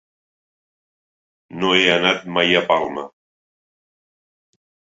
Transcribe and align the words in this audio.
No 1.59 1.75
he 1.81 1.85
anat 1.97 2.25
mai 2.39 2.59
a 2.63 2.65
Palma. 2.73 3.07